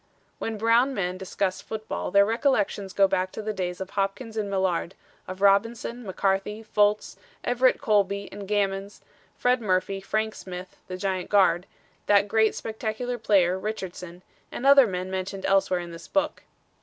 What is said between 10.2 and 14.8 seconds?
Smith, the giant guard; that great spectacular player, Richardson, and